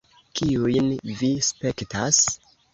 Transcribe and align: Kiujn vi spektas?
Kiujn 0.39 0.89
vi 1.21 1.31
spektas? 1.51 2.27